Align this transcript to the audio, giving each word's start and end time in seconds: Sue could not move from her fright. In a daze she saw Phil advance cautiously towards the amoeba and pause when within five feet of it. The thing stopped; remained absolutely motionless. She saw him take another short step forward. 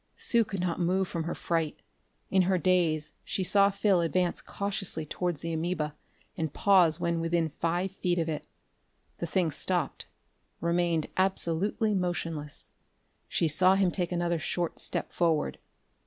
Sue 0.17 0.43
could 0.43 0.59
not 0.61 0.79
move 0.79 1.07
from 1.07 1.25
her 1.25 1.35
fright. 1.35 1.77
In 2.31 2.41
a 2.51 2.57
daze 2.57 3.11
she 3.23 3.43
saw 3.43 3.69
Phil 3.69 4.01
advance 4.01 4.41
cautiously 4.41 5.05
towards 5.05 5.41
the 5.41 5.53
amoeba 5.53 5.95
and 6.35 6.51
pause 6.51 6.99
when 6.99 7.19
within 7.21 7.51
five 7.59 7.91
feet 7.91 8.17
of 8.17 8.27
it. 8.27 8.47
The 9.19 9.27
thing 9.27 9.51
stopped; 9.51 10.07
remained 10.59 11.05
absolutely 11.17 11.93
motionless. 11.93 12.71
She 13.27 13.47
saw 13.47 13.75
him 13.75 13.91
take 13.91 14.11
another 14.11 14.39
short 14.39 14.79
step 14.79 15.13
forward. 15.13 15.59